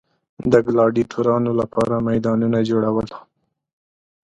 د 0.51 0.53
ګلاډیټورانو 0.65 1.51
لپاره 1.59 1.95
میدانونه 2.09 2.59
جوړول. 2.69 3.09